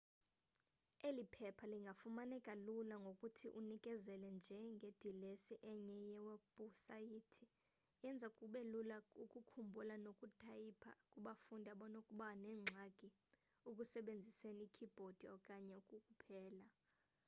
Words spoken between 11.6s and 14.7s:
abanokuba nengxaki ukusebenziseni